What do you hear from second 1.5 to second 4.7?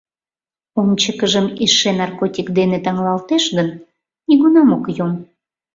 эше наркотик дене таҥлалтеш гын, нигунам